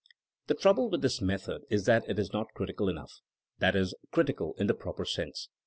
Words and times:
'The 0.47 0.55
trouble 0.55 0.89
with 0.89 1.03
this 1.03 1.21
method 1.21 1.61
is 1.69 1.85
that 1.85 2.09
it 2.09 2.17
is 2.17 2.33
not 2.33 2.47
critical 2.55 2.89
enough; 2.89 3.19
that 3.59 3.75
is, 3.75 3.93
critical 4.11 4.55
in 4.57 4.65
the 4.65 4.73
proper 4.73 5.05
sense. 5.05 5.47